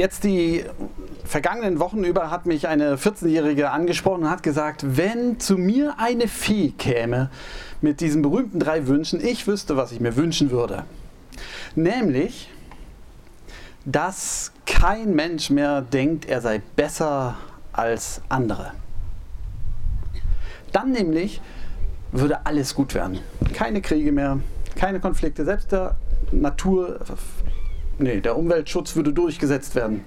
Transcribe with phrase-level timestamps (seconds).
[0.00, 0.64] Jetzt die
[1.26, 6.26] vergangenen Wochen über hat mich eine 14-Jährige angesprochen und hat gesagt, wenn zu mir eine
[6.26, 7.28] Fee käme
[7.82, 10.84] mit diesen berühmten drei Wünschen, ich wüsste, was ich mir wünschen würde.
[11.74, 12.48] Nämlich,
[13.84, 17.36] dass kein Mensch mehr denkt, er sei besser
[17.70, 18.72] als andere.
[20.72, 21.42] Dann nämlich
[22.10, 23.18] würde alles gut werden.
[23.52, 24.40] Keine Kriege mehr,
[24.76, 25.96] keine Konflikte, selbst der
[26.32, 27.00] Natur,
[28.02, 30.04] nee, der Umweltschutz würde durchgesetzt werden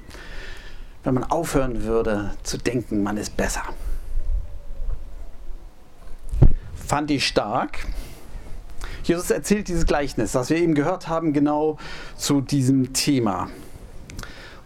[1.03, 3.63] wenn man aufhören würde zu denken, man ist besser.
[6.75, 7.85] Fand ich stark.
[9.03, 11.77] Jesus erzählt dieses Gleichnis, das wir eben gehört haben, genau
[12.15, 13.49] zu diesem Thema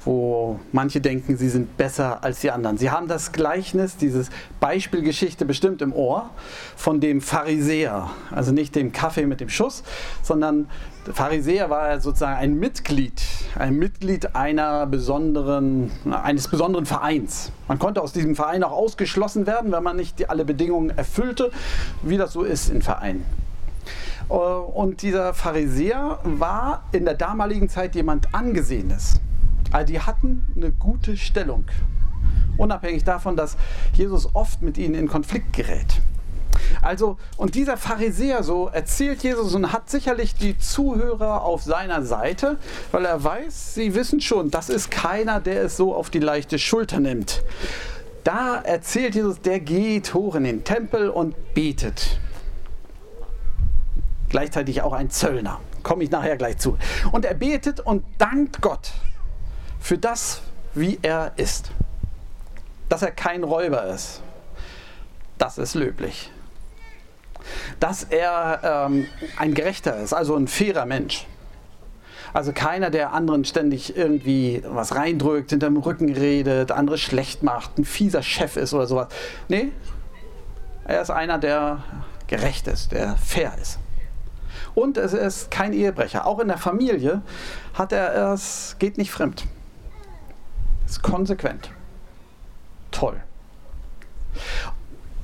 [0.07, 2.77] wo manche denken, sie sind besser als die anderen.
[2.77, 4.29] Sie haben das Gleichnis, dieses
[4.61, 6.29] Beispielgeschichte bestimmt im Ohr
[6.77, 9.83] von dem Pharisäer, also nicht dem Kaffee mit dem Schuss,
[10.23, 13.21] sondern der Pharisäer war sozusagen ein Mitglied,
[13.55, 17.51] ein Mitglied einer besonderen, eines besonderen Vereins.
[17.67, 21.51] Man konnte aus diesem Verein auch ausgeschlossen werden, wenn man nicht alle Bedingungen erfüllte,
[22.01, 23.25] wie das so ist in Vereinen.
[24.29, 29.19] Äh, und dieser Pharisäer war in der damaligen Zeit jemand Angesehenes.
[29.71, 31.65] Also die hatten eine gute Stellung.
[32.57, 33.55] Unabhängig davon, dass
[33.93, 36.01] Jesus oft mit ihnen in Konflikt gerät.
[36.81, 42.57] Also, und dieser Pharisäer, so erzählt Jesus und hat sicherlich die Zuhörer auf seiner Seite,
[42.91, 46.59] weil er weiß, sie wissen schon, das ist keiner, der es so auf die leichte
[46.59, 47.43] Schulter nimmt.
[48.23, 52.19] Da erzählt Jesus, der geht hoch in den Tempel und betet.
[54.29, 55.61] Gleichzeitig auch ein Zöllner.
[55.83, 56.77] Komme ich nachher gleich zu.
[57.13, 58.91] Und er betet und dankt Gott
[59.79, 60.41] für das,
[60.73, 61.71] wie er ist.
[62.89, 64.21] Dass er kein Räuber ist,
[65.37, 66.29] das ist löblich.
[67.79, 71.27] Dass er ähm, ein Gerechter ist, also ein fairer Mensch.
[72.33, 77.85] Also keiner, der anderen ständig irgendwie was reindrückt, hinterm Rücken redet, andere schlecht macht, ein
[77.85, 79.07] fieser Chef ist oder sowas.
[79.47, 79.71] Nee,
[80.85, 81.83] er ist einer, der
[82.27, 83.79] gerecht ist, der fair ist.
[84.75, 86.27] Und es ist kein Ehebrecher.
[86.27, 87.21] Auch in der Familie
[87.73, 89.45] hat er es, geht nicht fremd.
[90.85, 91.71] Ist konsequent.
[92.91, 93.21] Toll.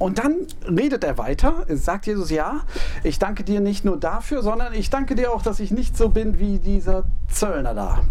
[0.03, 0.35] Und dann
[0.67, 2.63] redet er weiter, sagt Jesus, ja,
[3.03, 6.09] ich danke dir nicht nur dafür, sondern ich danke dir auch, dass ich nicht so
[6.09, 8.01] bin wie dieser Zöllner da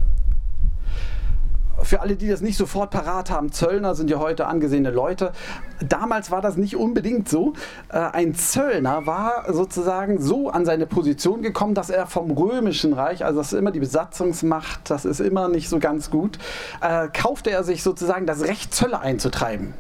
[1.82, 5.32] für alle, die das nicht sofort parat haben, Zöllner sind ja heute angesehene Leute.
[5.81, 7.54] Damals war das nicht unbedingt so.
[7.88, 13.25] Äh, ein Zöllner war sozusagen so an seine Position gekommen, dass er vom römischen Reich,
[13.25, 16.38] also das ist immer die Besatzungsmacht, das ist immer nicht so ganz gut,
[16.82, 19.75] äh, kaufte er sich sozusagen das Recht, Zölle einzutreiben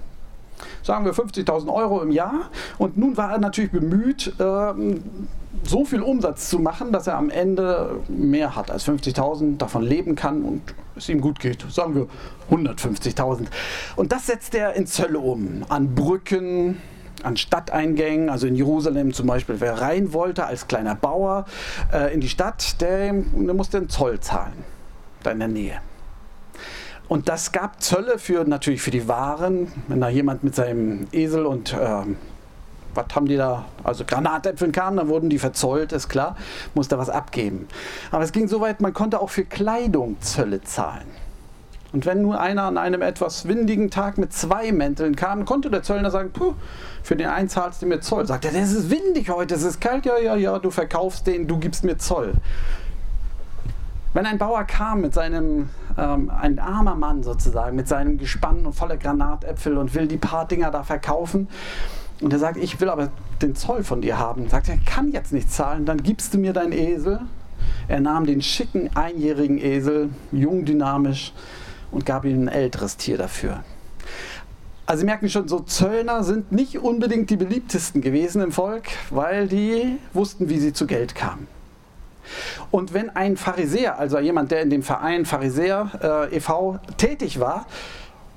[0.82, 2.50] sagen wir 50.000 Euro im Jahr.
[2.78, 5.02] Und nun war er natürlich bemüht, ähm,
[5.64, 10.14] so viel Umsatz zu machen, dass er am Ende mehr hat als 50.000, davon leben
[10.14, 10.62] kann und
[10.96, 11.64] es ihm gut geht.
[11.70, 12.06] Sagen wir
[12.50, 13.46] 150.000.
[13.96, 15.64] Und das setzt er in Zölle um.
[15.68, 16.78] An Brücken,
[17.22, 21.44] an Stadteingängen, also in Jerusalem zum Beispiel, wer rein wollte als kleiner Bauer
[21.92, 24.64] äh, in die Stadt, der, der musste einen Zoll zahlen,
[25.22, 25.80] da in der Nähe.
[27.08, 31.44] Und das gab Zölle für natürlich für die Waren, wenn da jemand mit seinem Esel
[31.46, 32.02] und äh,
[32.94, 36.36] was haben die da, also Granatäpfel kamen, dann wurden die verzollt, ist klar,
[36.74, 37.68] musste was abgeben.
[38.10, 41.06] Aber es ging so weit, man konnte auch für Kleidung Zölle zahlen.
[41.92, 45.82] Und wenn nur einer an einem etwas windigen Tag mit zwei Mänteln kam, konnte der
[45.82, 46.54] Zöllner sagen, Puh,
[47.02, 48.26] für den einen zahlst du mir Zoll.
[48.26, 51.46] Sagt er, es ist windig heute, es ist kalt, ja, ja, ja, du verkaufst den,
[51.46, 52.32] du gibst mir Zoll.
[54.14, 58.74] Wenn ein Bauer kam mit seinem, ähm, ein armer Mann sozusagen, mit seinem Gespann und
[58.74, 61.48] voller Granatäpfel und will die paar Dinger da verkaufen,
[62.22, 63.10] und er sagt, ich will aber
[63.42, 64.48] den Zoll von dir haben.
[64.48, 67.20] Sagt er, kann jetzt nicht zahlen, dann gibst du mir deinen Esel.
[67.88, 71.32] Er nahm den schicken einjährigen Esel, jung, dynamisch,
[71.90, 73.64] und gab ihm ein älteres Tier dafür.
[74.86, 79.48] Also Sie merken schon, so Zöllner sind nicht unbedingt die beliebtesten gewesen im Volk, weil
[79.48, 81.46] die wussten, wie sie zu Geld kamen.
[82.70, 86.78] Und wenn ein Pharisäer, also jemand, der in dem Verein Pharisäer äh, e.V.
[86.96, 87.66] tätig war,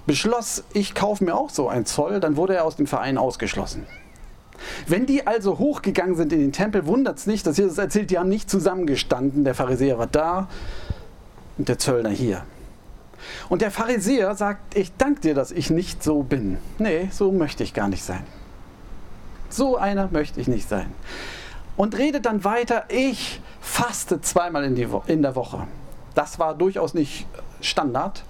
[0.06, 3.86] beschloss, ich kaufe mir auch so ein Zoll, dann wurde er aus dem Verein ausgeschlossen.
[4.88, 8.18] Wenn die also hochgegangen sind in den Tempel, wundert es nicht, dass Jesus erzählt, die
[8.18, 9.44] haben nicht zusammengestanden.
[9.44, 10.48] Der Pharisäer war da
[11.58, 12.44] und der Zöllner hier.
[13.50, 16.58] Und der Pharisäer sagt, ich danke dir, dass ich nicht so bin.
[16.78, 18.24] Nee, so möchte ich gar nicht sein.
[19.50, 20.88] So einer möchte ich nicht sein.
[21.77, 25.68] Und redet dann weiter, ich faste zweimal in, die Wo in der Woche.
[26.13, 27.27] Das war durchaus nicht
[27.62, 28.24] Standard.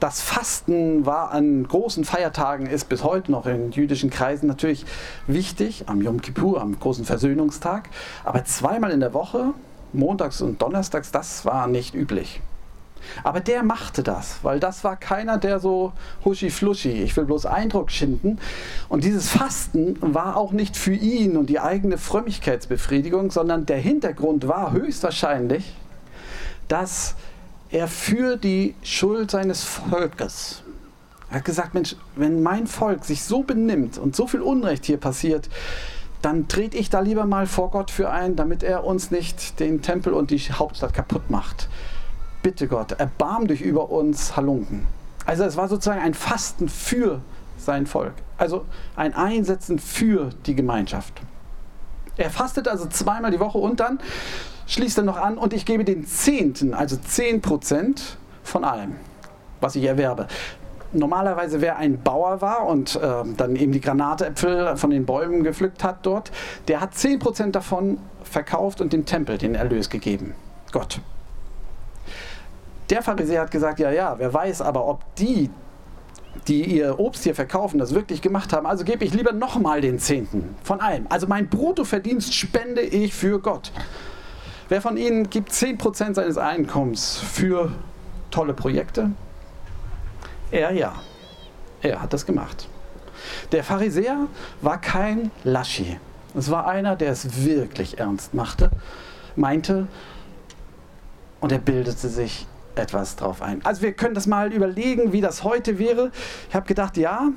[0.00, 4.84] Das Fasten war an großen Feiertagen, ist bis heute noch in jüdischen Kreisen natürlich
[5.26, 7.88] wichtig, am Yom Kippur, am großen Versöhnungstag.
[8.24, 9.54] Aber zweimal in der Woche,
[9.92, 12.42] montags und donnerstags, das war nicht üblich.
[13.22, 15.92] Aber der machte das, weil das war keiner, der so
[16.24, 18.38] huschi-fluschi, ich will bloß Eindruck schinden.
[18.88, 24.48] Und dieses Fasten war auch nicht für ihn und die eigene Frömmigkeitsbefriedigung, sondern der Hintergrund
[24.48, 25.74] war höchstwahrscheinlich,
[26.68, 27.14] dass
[27.70, 30.62] er für die Schuld seines Volkes,
[31.30, 34.98] er hat gesagt, Mensch, wenn mein Volk sich so benimmt und so viel Unrecht hier
[34.98, 35.48] passiert,
[36.22, 39.82] dann trete ich da lieber mal vor Gott für ein, damit er uns nicht den
[39.82, 41.68] Tempel und die Hauptstadt kaputt macht
[42.46, 44.86] bitte Gott, erbarm dich über uns Halunken.
[45.24, 47.20] Also es war sozusagen ein Fasten für
[47.58, 48.12] sein Volk.
[48.38, 51.12] Also ein Einsetzen für die Gemeinschaft.
[52.16, 53.98] Er fastet also zweimal die Woche und dann
[54.68, 58.94] schließt er noch an und ich gebe den Zehnten, also zehn Prozent von allem,
[59.60, 60.28] was ich erwerbe.
[60.92, 65.82] Normalerweise, wer ein Bauer war und äh, dann eben die Granatäpfel von den Bäumen gepflückt
[65.82, 66.30] hat dort,
[66.68, 70.36] der hat 10% davon verkauft und dem Tempel den Erlös gegeben.
[70.70, 71.00] Gott.
[72.90, 75.50] Der Pharisäer hat gesagt, ja, ja, wer weiß aber, ob die,
[76.46, 78.66] die ihr Obst hier verkaufen, das wirklich gemacht haben.
[78.66, 81.06] Also gebe ich lieber nochmal den Zehnten von allem.
[81.08, 83.72] Also mein Bruttoverdienst spende ich für Gott.
[84.68, 87.72] Wer von Ihnen gibt 10% seines Einkommens für
[88.30, 89.10] tolle Projekte?
[90.50, 90.94] Er ja.
[91.82, 92.68] Er hat das gemacht.
[93.52, 94.26] Der Pharisäer
[94.60, 95.98] war kein Laschi.
[96.36, 98.70] Es war einer, der es wirklich ernst machte,
[99.36, 99.86] meinte
[101.40, 102.46] und er bildete sich
[102.78, 103.64] etwas drauf ein.
[103.64, 106.10] Also wir können das mal überlegen, wie das heute wäre.
[106.48, 107.28] Ich habe gedacht, ja,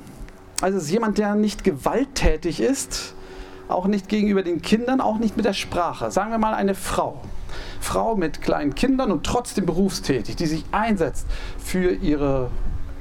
[0.60, 3.14] also es ist jemand, der nicht gewalttätig ist,
[3.68, 6.10] auch nicht gegenüber den Kindern, auch nicht mit der Sprache.
[6.10, 7.20] Sagen wir mal eine Frau.
[7.80, 11.26] Frau mit kleinen Kindern und trotzdem berufstätig, die sich einsetzt
[11.58, 12.50] für ihre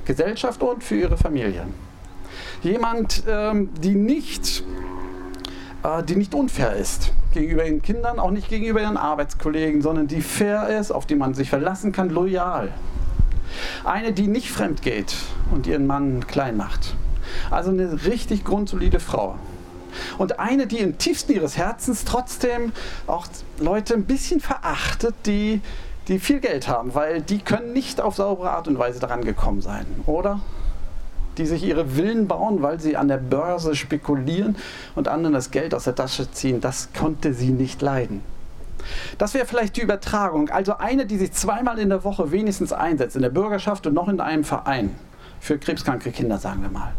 [0.06, 1.68] Gesellschaft und für ihre Familie.
[2.63, 4.63] Jemand, ähm, die nicht
[5.83, 10.21] äh, die nicht unfair ist gegenüber ihren Kindern, auch nicht gegenüber ihren Arbeitskollegen, sondern die
[10.21, 12.71] fair ist, auf die man sich verlassen kann, loyal.
[13.83, 15.15] Eine, die nicht fremd geht
[15.51, 16.95] und ihren Mann klein macht.
[17.51, 19.35] Also eine richtig grundsolide Frau.
[20.17, 22.71] Und eine, die im tiefsten ihres Herzens trotzdem
[23.07, 23.27] auch
[23.59, 25.61] Leute ein bisschen verachtet, die,
[26.07, 29.61] die viel Geld haben, weil die können nicht auf saubere Art und Weise daran gekommen
[29.61, 30.39] sein, oder?
[31.39, 34.56] Die sich ihre Villen bauen, weil sie an der Börse spekulieren
[34.95, 36.62] und anderen das Geld aus der Tasche ziehen.
[36.62, 38.21] Das konnte sie nicht leiden.
[39.18, 40.50] Das wäre vielleicht die Übertragung.
[40.50, 44.07] Also eine, die sich zweimal in der Woche wenigstens einsetzt, in der Bürgerschaft und noch
[44.07, 44.95] in einem Verein.
[45.41, 46.94] Für krebskranke Kinder, sagen wir mal.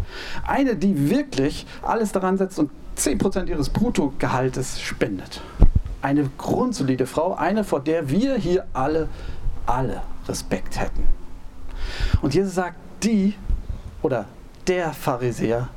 [0.46, 5.42] Eine, die wirklich alles daran setzt und 10% ihres Bruttogehaltes spendet.
[6.02, 9.08] Eine grundsolide Frau, eine, vor der wir hier alle,
[9.66, 11.06] alle Respekt hätten.
[12.22, 13.34] Und Jesus sagt, die
[14.02, 14.26] oder
[14.66, 15.68] der Pharisäer,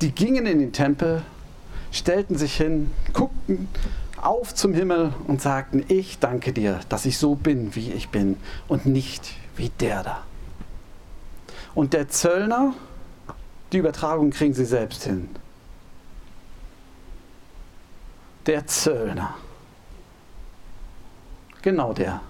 [0.00, 1.22] die gingen in den Tempel,
[1.90, 3.68] stellten sich hin, guckten
[4.20, 8.36] auf zum Himmel und sagten, ich danke dir, dass ich so bin, wie ich bin
[8.68, 10.22] und nicht wie der da.
[11.74, 12.74] Und der Zöllner,
[13.72, 15.28] die Übertragung kriegen sie selbst hin.
[18.46, 19.34] Der Zöllner.
[21.62, 22.20] Genau der.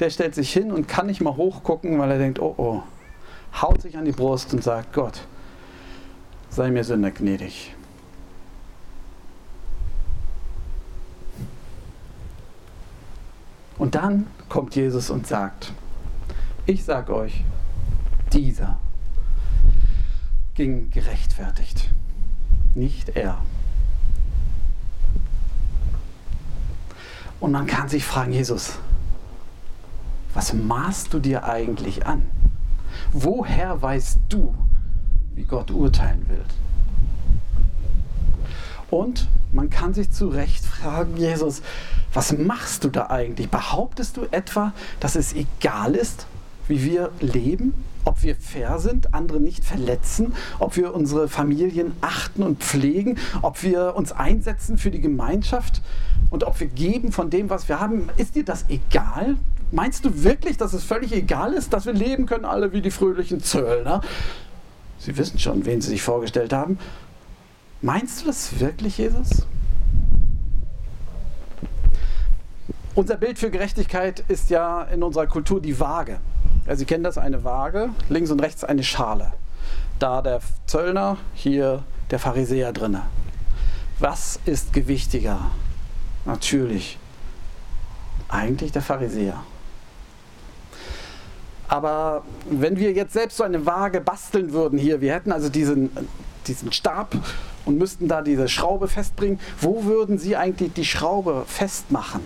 [0.00, 2.82] Der stellt sich hin und kann nicht mal hochgucken, weil er denkt, oh oh,
[3.60, 5.26] haut sich an die Brust und sagt, Gott,
[6.50, 7.74] sei mir Sünder gnädig.
[13.76, 15.72] Und dann kommt Jesus und sagt,
[16.66, 17.44] ich sage euch,
[18.32, 18.78] dieser
[20.54, 21.90] ging gerechtfertigt,
[22.74, 23.42] nicht er.
[27.40, 28.78] Und man kann sich fragen, Jesus,
[30.32, 32.22] was maßt du dir eigentlich an?
[33.16, 34.52] Woher weißt du,
[35.36, 36.44] wie Gott urteilen will?
[38.90, 41.62] Und man kann sich zu Recht fragen, Jesus,
[42.12, 43.48] was machst du da eigentlich?
[43.50, 46.26] Behauptest du etwa, dass es egal ist,
[46.66, 47.72] wie wir leben?
[48.04, 53.62] Ob wir fair sind, andere nicht verletzen, ob wir unsere Familien achten und pflegen, ob
[53.62, 55.82] wir uns einsetzen für die Gemeinschaft
[56.30, 58.10] und ob wir geben von dem, was wir haben.
[58.16, 59.36] Ist dir das egal?
[59.74, 62.92] Meinst du wirklich, dass es völlig egal ist, dass wir leben können, alle wie die
[62.92, 64.02] fröhlichen Zöllner?
[65.00, 66.78] Sie wissen schon, wen Sie sich vorgestellt haben.
[67.82, 69.44] Meinst du das wirklich, Jesus?
[72.94, 76.20] Unser Bild für Gerechtigkeit ist ja in unserer Kultur die Waage.
[76.68, 79.32] Ja, Sie kennen das, eine Waage, links und rechts eine Schale.
[79.98, 83.02] Da der Zöllner, hier der Pharisäer drinne.
[83.98, 85.50] Was ist gewichtiger?
[86.26, 86.96] Natürlich,
[88.28, 89.42] eigentlich der Pharisäer.
[91.68, 95.90] Aber wenn wir jetzt selbst so eine Waage basteln würden hier, wir hätten also diesen,
[96.46, 97.14] diesen Stab
[97.64, 102.20] und müssten da diese Schraube festbringen, wo würden Sie eigentlich die Schraube festmachen?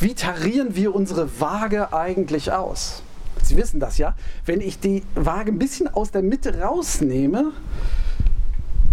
[0.00, 3.02] Wie tarieren wir unsere Waage eigentlich aus?
[3.42, 4.14] Sie wissen das ja.
[4.44, 7.52] Wenn ich die Waage ein bisschen aus der Mitte rausnehme,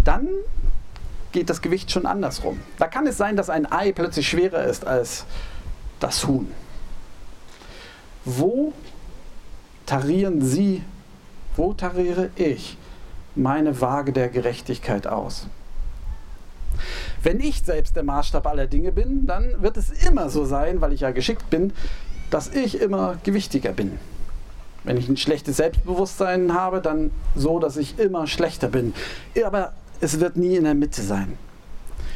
[0.04, 0.28] dann
[1.32, 2.60] geht das Gewicht schon andersrum.
[2.78, 5.26] Da kann es sein, dass ein Ei plötzlich schwerer ist als
[6.00, 6.52] das Huhn.
[8.26, 8.74] Wo
[9.86, 10.84] tarieren Sie,
[11.56, 12.78] wo tariere ich
[13.36, 15.48] meine Waage der Gerechtigkeit aus?
[17.22, 20.94] Wenn ich selbst der Maßstab aller Dinge bin, dann wird es immer so sein, weil
[20.94, 21.72] ich ja geschickt bin,
[22.30, 23.98] dass ich immer gewichtiger bin.
[24.84, 28.94] Wenn ich ein schlechtes Selbstbewusstsein habe, dann so, dass ich immer schlechter bin.
[29.46, 31.38] Aber es wird nie in der Mitte sein.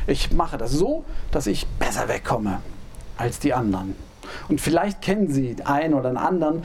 [0.05, 2.61] Ich mache das so, dass ich besser wegkomme
[3.17, 3.95] als die anderen.
[4.49, 6.63] Und vielleicht kennen Sie einen oder einen anderen,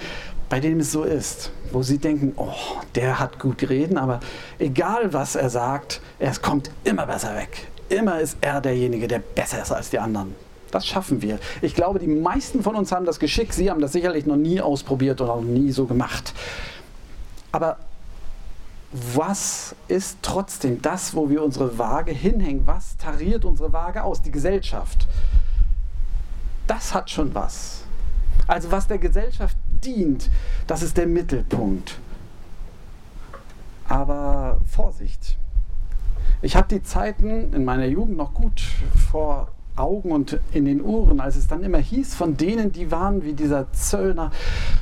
[0.52, 2.52] bei dem es so ist, wo Sie denken, oh,
[2.94, 4.20] der hat gut reden, aber
[4.58, 7.68] egal was er sagt, er kommt immer besser weg.
[7.88, 10.34] Immer ist er derjenige, der besser ist als die anderen.
[10.70, 11.38] Das schaffen wir.
[11.62, 13.54] Ich glaube, die meisten von uns haben das Geschick.
[13.54, 16.34] Sie haben das sicherlich noch nie ausprobiert oder noch nie so gemacht.
[17.50, 17.78] Aber
[18.92, 22.66] was ist trotzdem das, wo wir unsere Waage hinhängen?
[22.66, 24.20] Was tariert unsere Waage aus?
[24.20, 25.08] Die Gesellschaft.
[26.66, 27.84] Das hat schon was.
[28.46, 30.30] Also was der Gesellschaft dient,
[30.66, 31.98] das ist der Mittelpunkt.
[33.88, 35.36] Aber Vorsicht.
[36.40, 38.62] Ich habe die Zeiten in meiner Jugend noch gut
[39.10, 43.24] vor Augen und in den Ohren, als es dann immer hieß von denen, die waren
[43.24, 44.30] wie dieser Zöllner,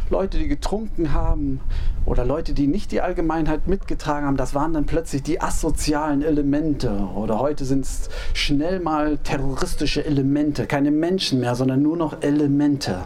[0.09, 1.61] Leute, die getrunken haben
[2.07, 6.90] oder Leute, die nicht die Allgemeinheit mitgetragen haben, das waren dann plötzlich die asozialen Elemente
[7.14, 13.04] oder heute sind es schnell mal terroristische Elemente, keine Menschen mehr, sondern nur noch Elemente.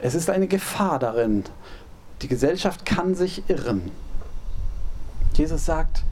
[0.00, 1.44] Es ist eine Gefahr darin.
[2.22, 3.90] Die Gesellschaft kann sich irren.
[5.34, 6.02] Jesus sagt,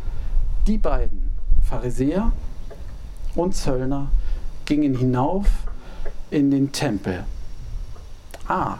[0.66, 1.30] die beiden,
[1.62, 2.32] Pharisäer
[3.34, 4.08] und Zöllner,
[4.64, 5.46] gingen hinauf
[6.30, 7.24] in den Tempel.
[8.48, 8.78] Ah,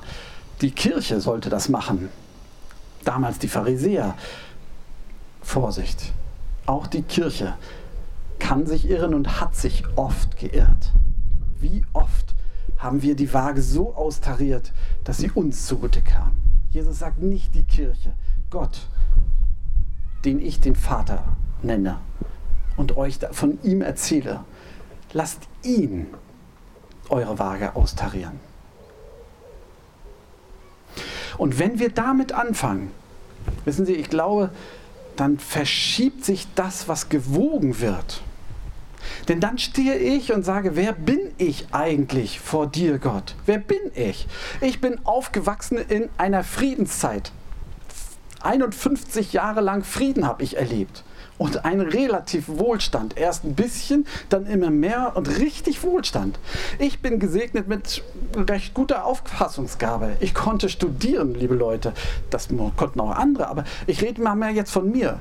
[0.61, 2.09] die Kirche sollte das machen.
[3.05, 4.15] Damals die Pharisäer.
[5.43, 6.13] Vorsicht,
[6.65, 7.55] auch die Kirche
[8.39, 10.93] kann sich irren und hat sich oft geirrt.
[11.61, 12.35] Wie oft
[12.79, 14.73] haben wir die Waage so austariert,
[15.05, 16.33] dass sie uns zugute kam.
[16.71, 18.15] Jesus sagt nicht die Kirche,
[18.51, 18.89] Gott,
[20.25, 21.99] den ich den Vater nenne
[22.77, 24.45] und euch von ihm erzähle.
[25.13, 26.09] Lasst ihn
[27.09, 28.41] eure Waage austarieren.
[31.37, 32.91] Und wenn wir damit anfangen,
[33.65, 34.51] wissen Sie, ich glaube,
[35.17, 38.23] dann verschiebt sich das, was gewogen wird.
[39.29, 43.35] Denn dann stehe ich und sage, wer bin ich eigentlich vor dir, Gott?
[43.47, 44.27] Wer bin ich?
[44.61, 47.33] Ich bin aufgewachsen in einer Friedenszeit.
[48.43, 51.05] 51 Jahre lang Frieden habe ich erlebt
[51.39, 53.17] und ein relativ Wohlstand.
[53.17, 56.39] Erst ein bisschen, dann immer mehr und richtig Wohlstand.
[56.79, 58.03] Ich bin gesegnet mit
[58.37, 60.17] recht guter Auffassungsgabe.
[60.21, 61.93] Ich konnte studieren, liebe Leute.
[62.31, 65.19] Das konnten auch andere, aber ich rede mal mehr jetzt von mir.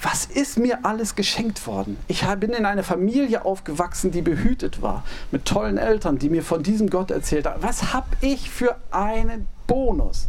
[0.00, 1.98] Was ist mir alles geschenkt worden?
[2.06, 6.62] Ich bin in einer Familie aufgewachsen, die behütet war, mit tollen Eltern, die mir von
[6.62, 7.62] diesem Gott erzählt haben.
[7.62, 10.28] Was habe ich für einen Bonus?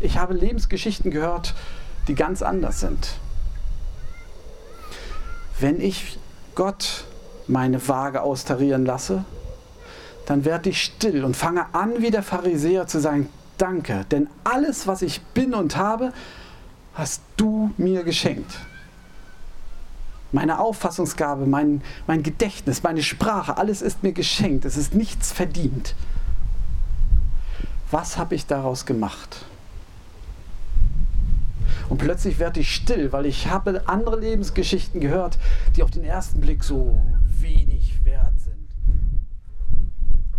[0.00, 1.54] Ich habe Lebensgeschichten gehört,
[2.08, 3.16] die ganz anders sind.
[5.58, 6.18] Wenn ich
[6.54, 7.04] Gott
[7.46, 9.24] meine Waage austarieren lasse,
[10.26, 13.28] dann werde ich still und fange an, wie der Pharisäer zu sagen,
[13.58, 16.12] danke, denn alles, was ich bin und habe,
[16.94, 18.58] hast du mir geschenkt.
[20.32, 24.64] Meine Auffassungsgabe, mein, mein Gedächtnis, meine Sprache, alles ist mir geschenkt.
[24.64, 25.96] Es ist nichts verdient.
[27.90, 29.44] Was habe ich daraus gemacht?
[31.88, 35.38] Und plötzlich werde ich still, weil ich habe andere Lebensgeschichten gehört,
[35.74, 38.68] die auf den ersten Blick so wenig wert sind.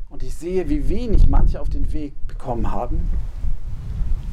[0.10, 3.10] Und ich sehe, wie wenig manche auf den Weg bekommen haben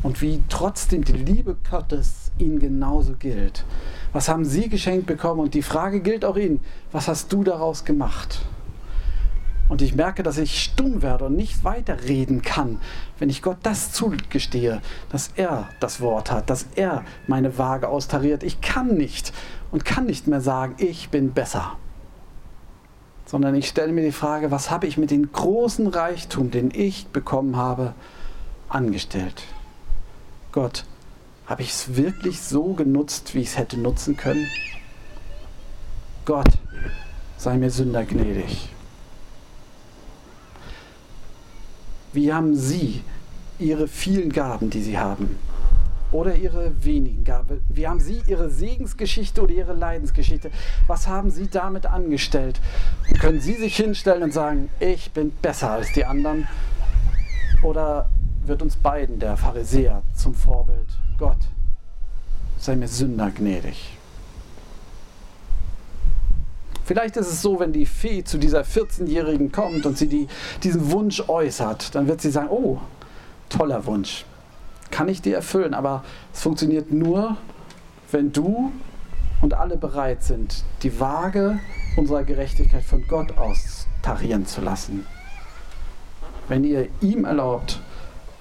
[0.09, 3.67] und wie trotzdem die Liebe Gottes ihnen genauso gilt.
[4.15, 5.38] Was haben sie geschenkt bekommen?
[5.38, 6.61] Und die Frage gilt auch ihnen,
[6.93, 8.41] was hast du daraus gemacht?
[9.69, 12.81] und ich merke, dass ich stumm werde und nicht weiterreden kann,
[13.19, 18.43] wenn ich Gott das zugestehe, dass er das Wort hat, dass er meine Waage austariert.
[18.45, 19.31] Ich kann nicht
[19.71, 21.77] und kann nicht mehr sagen, ich bin besser,
[23.27, 27.09] sondern ich stelle mir die Frage, was habe ich mit dem großen Reichtum, den ich
[27.09, 27.93] bekommen habe,
[28.71, 29.45] angestellt?
[30.61, 30.83] Gott,
[31.47, 34.49] habe ich es wirklich so genutzt, wie ich es hätte nutzen können?
[36.25, 36.49] Gott,
[37.37, 38.69] sei mir Sünder gnädig.
[42.12, 43.05] Wie haben Sie
[43.61, 45.38] Ihre vielen Gaben, die Sie haben,
[46.11, 47.61] oder ihre wenigen Gabe?
[47.69, 50.50] Wie haben Sie Ihre Segensgeschichte oder Ihre Leidensgeschichte?
[50.88, 52.61] Was haben Sie damit angestellt?
[53.21, 56.49] Können Sie sich hinstellen und sagen, ich bin besser als die anderen?
[57.62, 58.11] Oder
[58.49, 60.88] wird uns beiden der Pharisäer zum Vorbild?
[61.19, 61.38] Gott,
[62.59, 63.97] sei mir Sünder gnädig.
[66.85, 70.26] Vielleicht ist es so, wenn die Fee zu dieser 14-Jährigen kommt und sie die,
[70.62, 72.78] diesen Wunsch äußert, dann wird sie sagen, oh,
[73.50, 74.25] toller Wunsch,
[74.90, 76.02] kann ich dir erfüllen, aber
[76.33, 77.37] es funktioniert nur,
[78.11, 78.73] wenn du
[79.43, 81.61] und alle bereit sind, die Waage
[81.97, 85.07] unserer Gerechtigkeit von Gott aus tarieren zu lassen.
[86.49, 87.81] Wenn ihr ihm erlaubt,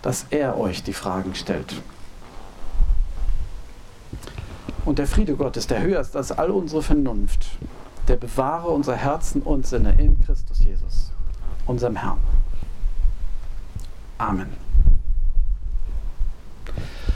[0.02, 1.82] dass er euch die Fragen stellt.
[4.86, 7.48] Und der Friede Gottes, der höher ist als all unsere Vernunft,
[8.08, 11.12] der bewahre unser Herzen und Sinne in Christus Jesus,
[11.66, 12.20] unserem Herrn.
[14.18, 14.67] Amen.